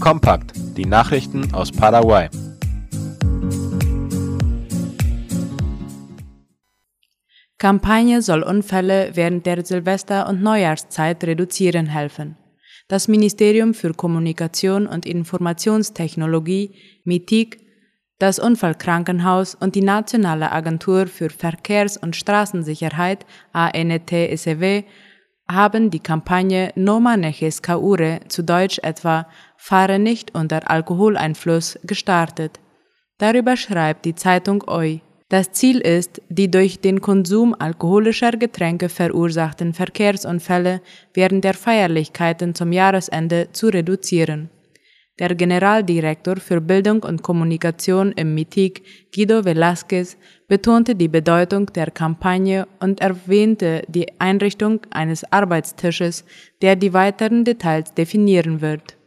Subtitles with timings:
[0.00, 2.28] Kompakt, die Nachrichten aus Paraguay.
[7.58, 12.36] Kampagne soll Unfälle während der Silvester- und Neujahrszeit reduzieren helfen.
[12.86, 17.58] Das Ministerium für Kommunikation und Informationstechnologie, MITIC,
[18.20, 24.84] das Unfallkrankenhaus und die Nationale Agentur für Verkehrs- und Straßensicherheit, ANTSW,
[25.50, 29.26] haben die Kampagne No manejes Kaure, zu Deutsch etwa
[29.60, 32.60] Fahre nicht unter Alkoholeinfluss, gestartet.
[33.18, 35.02] Darüber schreibt die Zeitung OI.
[35.28, 40.80] Das Ziel ist, die durch den Konsum alkoholischer Getränke verursachten Verkehrsunfälle
[41.12, 44.48] während der Feierlichkeiten zum Jahresende zu reduzieren.
[45.18, 52.68] Der Generaldirektor für Bildung und Kommunikation im MITIG, Guido Velázquez, betonte die Bedeutung der Kampagne
[52.78, 56.24] und erwähnte die Einrichtung eines Arbeitstisches,
[56.62, 58.97] der die weiteren Details definieren wird.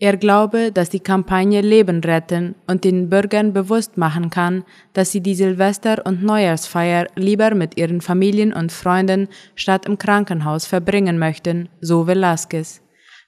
[0.00, 5.20] Er glaube, dass die Kampagne Leben retten und den Bürgern bewusst machen kann, dass sie
[5.20, 11.68] die Silvester- und Neujahrsfeier lieber mit ihren Familien und Freunden statt im Krankenhaus verbringen möchten,
[11.80, 12.80] so Velázquez.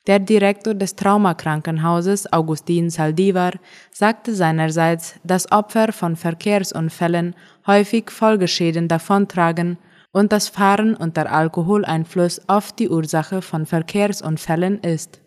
[0.07, 3.53] Der Direktor des Traumakrankenhauses, Augustin Saldivar,
[3.91, 7.34] sagte seinerseits, dass Opfer von Verkehrsunfällen
[7.67, 9.77] häufig Folgeschäden davontragen
[10.12, 15.21] und das Fahren unter Alkoholeinfluss oft die Ursache von Verkehrsunfällen ist.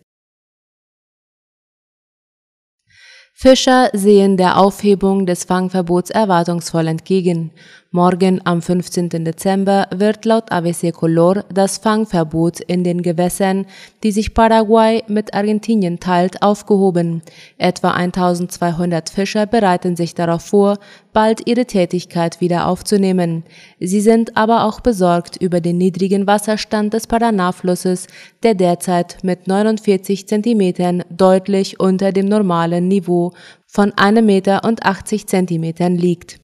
[3.36, 7.50] Fischer sehen der Aufhebung des Fangverbots erwartungsvoll entgegen.
[7.96, 9.08] Morgen am 15.
[9.24, 13.66] Dezember wird laut ABC Color das Fangverbot in den Gewässern,
[14.02, 17.22] die sich Paraguay mit Argentinien teilt, aufgehoben.
[17.56, 20.78] Etwa 1200 Fischer bereiten sich darauf vor,
[21.12, 23.44] bald ihre Tätigkeit wieder aufzunehmen.
[23.78, 28.08] Sie sind aber auch besorgt über den niedrigen Wasserstand des Paraná-Flusses,
[28.42, 33.30] der derzeit mit 49 Zentimetern deutlich unter dem normalen Niveau
[33.68, 36.43] von 1,80 Meter liegt.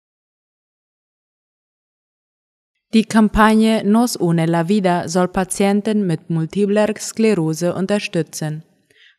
[2.92, 8.64] Die Kampagne Nos une la vida soll Patienten mit multipler Sklerose unterstützen.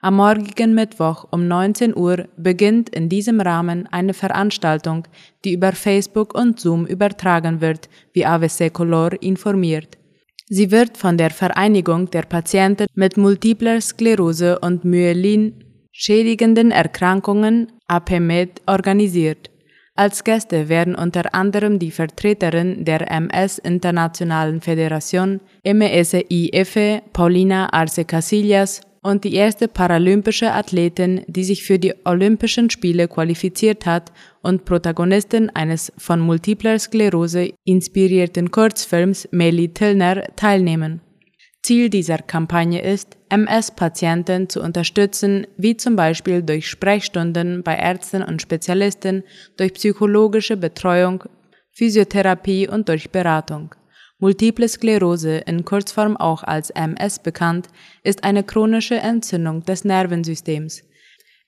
[0.01, 5.07] Am morgigen Mittwoch um 19 Uhr beginnt in diesem Rahmen eine Veranstaltung,
[5.45, 9.97] die über Facebook und Zoom übertragen wird, wie AVC Color informiert.
[10.49, 18.63] Sie wird von der Vereinigung der Patienten mit multipler Sklerose und Myelin schädigenden Erkrankungen APMED
[18.65, 19.50] organisiert.
[19.96, 28.81] Als Gäste werden unter anderem die Vertreterin der MS Internationalen Föderation MSIF Paulina Arce Casillas
[29.03, 35.50] und die erste paralympische Athletin, die sich für die Olympischen Spiele qualifiziert hat und Protagonistin
[35.50, 41.02] eines von multipler Sklerose inspirierten Kurzfilms Meli Tillner teilnehmen.
[41.63, 48.41] Ziel dieser Kampagne ist, MS-Patienten zu unterstützen, wie zum Beispiel durch Sprechstunden bei Ärzten und
[48.41, 49.23] Spezialisten,
[49.57, 51.23] durch psychologische Betreuung,
[51.72, 53.75] Physiotherapie und durch Beratung.
[54.17, 57.67] Multiple Sklerose, in Kurzform auch als MS bekannt,
[58.03, 60.83] ist eine chronische Entzündung des Nervensystems.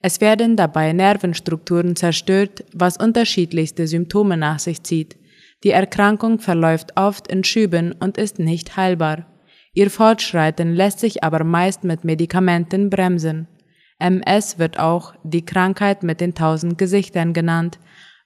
[0.00, 5.16] Es werden dabei Nervenstrukturen zerstört, was unterschiedlichste Symptome nach sich zieht.
[5.64, 9.33] Die Erkrankung verläuft oft in Schüben und ist nicht heilbar.
[9.74, 13.48] Ihr Fortschreiten lässt sich aber meist mit Medikamenten bremsen.
[13.98, 17.80] MS wird auch die Krankheit mit den tausend Gesichtern genannt,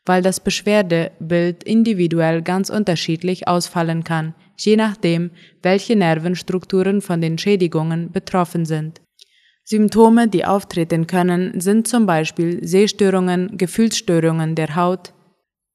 [0.05, 5.31] weil das Beschwerdebild individuell ganz unterschiedlich ausfallen kann, je nachdem,
[5.63, 9.01] welche Nervenstrukturen von den Schädigungen betroffen sind.
[9.65, 15.13] Symptome, die auftreten können, sind zum Beispiel Sehstörungen, Gefühlsstörungen der Haut,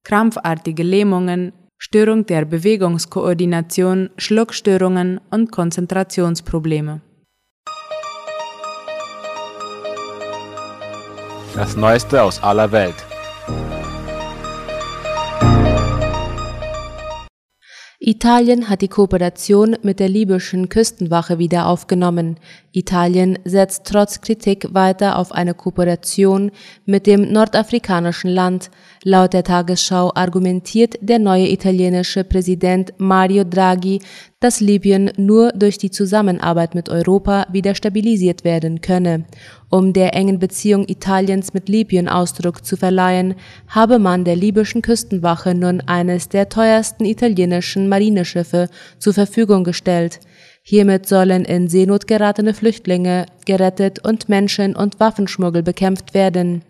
[0.04, 1.54] krampfartige Lähmungen,
[1.86, 7.02] Störung der Bewegungskoordination, Schluckstörungen und Konzentrationsprobleme.
[11.54, 12.96] Das Neueste aus aller Welt.
[18.06, 22.38] Italien hat die Kooperation mit der libyschen Küstenwache wieder aufgenommen.
[22.74, 26.52] Italien setzt trotz Kritik weiter auf eine Kooperation
[26.86, 28.72] mit dem nordafrikanischen Land.
[29.06, 34.00] Laut der Tagesschau argumentiert der neue italienische Präsident Mario Draghi,
[34.40, 39.26] dass Libyen nur durch die Zusammenarbeit mit Europa wieder stabilisiert werden könne.
[39.70, 43.36] Um der engen Beziehung Italiens mit Libyen Ausdruck zu verleihen,
[43.68, 48.70] habe man der libyschen Küstenwache nun eines der teuersten italienischen Marineschiffe
[49.00, 50.22] zur Verfügung gestellt.
[50.62, 56.64] Hiermit sollen in Seenot geratene Flüchtlinge gerettet und Menschen- und Waffenschmuggel bekämpft werden.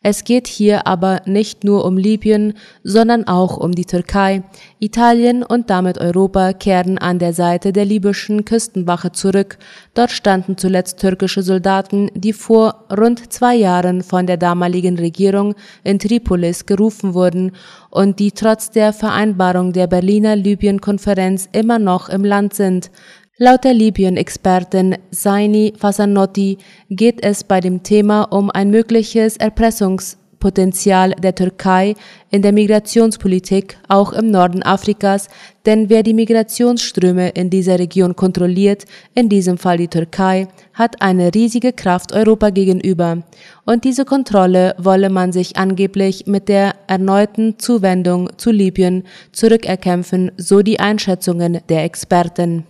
[0.00, 2.54] Es geht hier aber nicht nur um Libyen,
[2.84, 4.44] sondern auch um die Türkei.
[4.78, 9.58] Italien und damit Europa kehren an der Seite der libyschen Küstenwache zurück.
[9.94, 15.98] Dort standen zuletzt türkische Soldaten, die vor rund zwei Jahren von der damaligen Regierung in
[15.98, 17.50] Tripolis gerufen wurden
[17.90, 22.92] und die trotz der Vereinbarung der Berliner Libyen-Konferenz immer noch im Land sind.
[23.40, 26.58] Laut der Libyen-Expertin Saini Fasanotti
[26.90, 31.94] geht es bei dem Thema um ein mögliches Erpressungspotenzial der Türkei
[32.30, 35.28] in der Migrationspolitik, auch im Norden Afrikas,
[35.66, 41.32] denn wer die Migrationsströme in dieser Region kontrolliert, in diesem Fall die Türkei, hat eine
[41.32, 43.22] riesige Kraft Europa gegenüber.
[43.64, 50.62] Und diese Kontrolle wolle man sich angeblich mit der erneuten Zuwendung zu Libyen zurückerkämpfen, so
[50.62, 52.64] die Einschätzungen der Experten.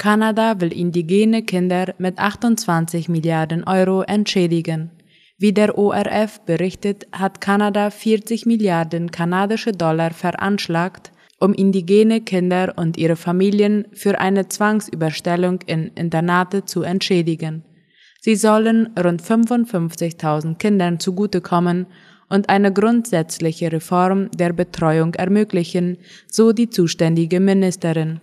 [0.00, 4.90] Kanada will indigene Kinder mit 28 Milliarden Euro entschädigen.
[5.36, 12.96] Wie der ORF berichtet, hat Kanada 40 Milliarden kanadische Dollar veranschlagt, um indigene Kinder und
[12.96, 17.62] ihre Familien für eine Zwangsüberstellung in Internate zu entschädigen.
[18.22, 21.84] Sie sollen rund 55.000 Kindern zugutekommen
[22.30, 28.22] und eine grundsätzliche Reform der Betreuung ermöglichen, so die zuständige Ministerin.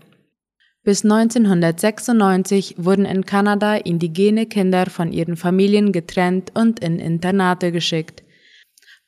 [0.87, 8.23] Bis 1996 wurden in Kanada indigene Kinder von ihren Familien getrennt und in Internate geschickt.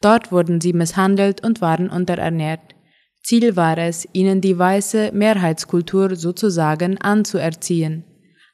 [0.02, 2.76] Dort wurden sie misshandelt und waren unterernährt.
[3.24, 8.04] Ziel war es, ihnen die weiße Mehrheitskultur sozusagen anzuerziehen.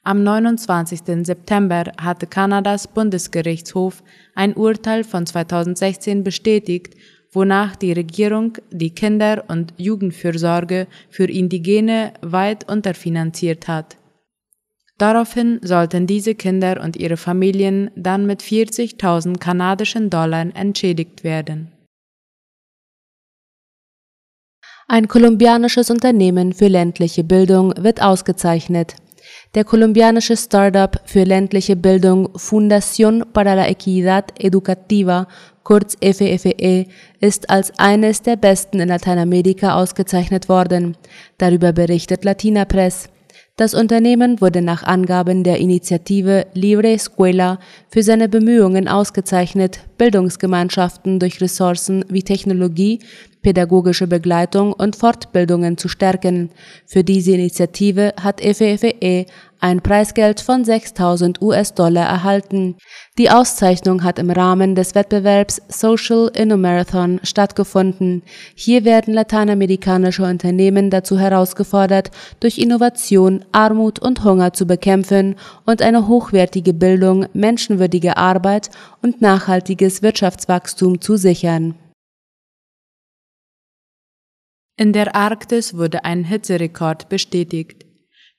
[0.04, 1.26] Am 29.
[1.26, 4.04] September hatte Kanadas Bundesgerichtshof
[4.36, 6.94] ein Urteil von 2016 bestätigt
[7.32, 13.96] wonach die Regierung die Kinder- und Jugendfürsorge für Indigene weit unterfinanziert hat.
[14.98, 21.72] Daraufhin sollten diese Kinder und ihre Familien dann mit 40.000 kanadischen Dollar entschädigt werden.
[24.88, 28.94] Ein kolumbianisches Unternehmen für ländliche Bildung wird ausgezeichnet.
[29.54, 35.26] Der kolumbianische Startup für ländliche Bildung Fundación para la Equidad Educativa
[35.66, 36.86] kurz FFE,
[37.18, 40.96] ist als eines der besten in Lateinamerika ausgezeichnet worden.
[41.38, 43.08] Darüber berichtet Latina Press.
[43.56, 47.58] Das Unternehmen wurde nach Angaben der Initiative Libre Escuela
[47.88, 53.00] für seine Bemühungen ausgezeichnet, Bildungsgemeinschaften durch Ressourcen wie Technologie,
[53.42, 56.50] pädagogische Begleitung und Fortbildungen zu stärken.
[56.84, 59.26] Für diese Initiative hat FFE
[59.60, 62.76] ein Preisgeld von 6000 US-Dollar erhalten.
[63.18, 68.22] Die Auszeichnung hat im Rahmen des Wettbewerbs Social Innomarathon stattgefunden.
[68.54, 72.10] Hier werden lateinamerikanische Unternehmen dazu herausgefordert,
[72.40, 78.70] durch Innovation Armut und Hunger zu bekämpfen und eine hochwertige Bildung, menschenwürdige Arbeit
[79.02, 79.22] und
[79.86, 81.74] nachhaltiges Wirtschaftswachstum zu sichern.
[84.78, 87.86] In der Arktis wurde ein Hitzerekord bestätigt.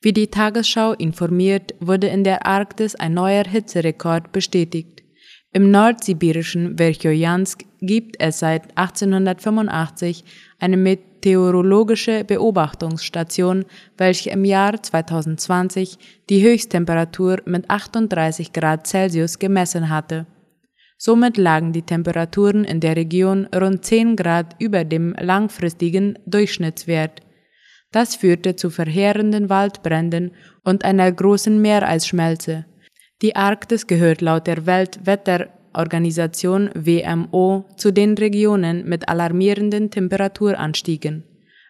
[0.01, 5.03] Wie die Tagesschau informiert, wurde in der Arktis ein neuer Hitzerekord bestätigt.
[5.51, 10.23] Im nordsibirischen Verchojansk gibt es seit 1885
[10.59, 13.65] eine meteorologische Beobachtungsstation,
[13.97, 15.97] welche im Jahr 2020
[16.29, 20.27] die Höchsttemperatur mit 38 Grad Celsius gemessen hatte.
[20.97, 27.21] Somit lagen die Temperaturen in der Region rund 10 Grad über dem langfristigen Durchschnittswert.
[27.91, 30.31] Das führte zu verheerenden Waldbränden
[30.63, 32.65] und einer großen Meereisschmelze.
[33.21, 41.23] Die Arktis gehört laut der Weltwetterorganisation WMO zu den Regionen mit alarmierenden Temperaturanstiegen.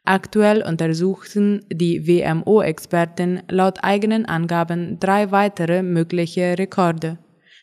[0.05, 7.17] Aktuell untersuchen die WMO-Experten laut eigenen Angaben drei weitere mögliche Rekorde.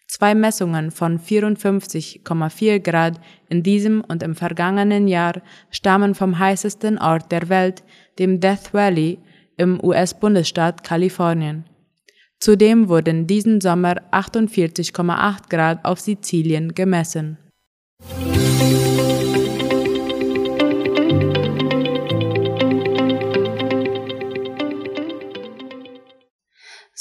[0.07, 7.33] Zwei Messungen von 54,4 Grad in diesem und im vergangenen Jahr stammen vom heißesten Ort
[7.33, 7.83] der Welt,
[8.19, 9.19] dem Death Valley
[9.57, 11.65] im US-Bundesstaat Kalifornien.
[12.39, 17.39] Zudem wurden diesen Sommer 48,8 Grad auf Sizilien gemessen.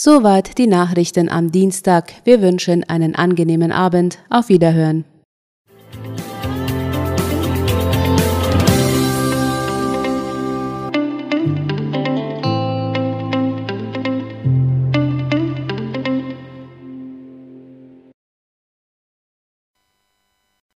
[0.05, 2.11] Soweit die Nachrichten am Dienstag.
[2.25, 4.19] Wir wünschen einen angenehmen Abend.
[4.29, 5.05] Auf Wiederhören.